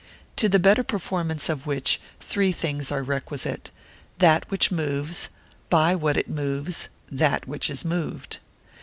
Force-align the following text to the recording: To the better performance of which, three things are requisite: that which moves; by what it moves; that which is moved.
To 0.37 0.49
the 0.49 0.57
better 0.57 0.81
performance 0.83 1.47
of 1.47 1.67
which, 1.67 2.01
three 2.19 2.51
things 2.51 2.91
are 2.91 3.03
requisite: 3.03 3.69
that 4.17 4.49
which 4.49 4.71
moves; 4.71 5.29
by 5.69 5.93
what 5.93 6.17
it 6.17 6.27
moves; 6.27 6.89
that 7.11 7.47
which 7.47 7.69
is 7.69 7.85
moved. 7.85 8.39